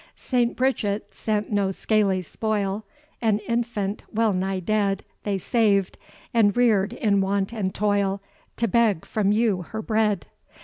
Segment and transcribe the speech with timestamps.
[0.15, 0.55] "St.
[0.55, 2.83] Bridget sent no scaly spoil;
[3.21, 5.95] An infant, wellnigh dead, They saved,
[6.33, 8.19] and rear'd in want and toil,
[8.55, 10.25] To beg from you her bread."